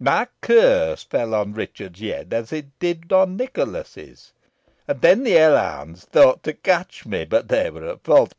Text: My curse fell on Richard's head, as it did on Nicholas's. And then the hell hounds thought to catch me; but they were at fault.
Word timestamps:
My 0.00 0.28
curse 0.40 1.02
fell 1.02 1.34
on 1.34 1.52
Richard's 1.52 2.00
head, 2.00 2.32
as 2.32 2.54
it 2.54 2.68
did 2.78 3.12
on 3.12 3.36
Nicholas's. 3.36 4.32
And 4.88 5.02
then 5.02 5.24
the 5.24 5.32
hell 5.32 5.58
hounds 5.58 6.06
thought 6.06 6.42
to 6.44 6.54
catch 6.54 7.04
me; 7.04 7.26
but 7.26 7.48
they 7.48 7.68
were 7.68 7.90
at 7.90 8.02
fault. 8.02 8.32